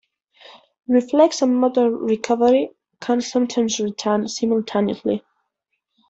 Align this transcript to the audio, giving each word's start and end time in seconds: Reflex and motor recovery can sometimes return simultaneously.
Reflex 0.87 1.43
and 1.43 1.57
motor 1.61 1.91
recovery 1.91 2.71
can 3.01 3.21
sometimes 3.21 3.79
return 3.79 4.27
simultaneously. 4.27 5.23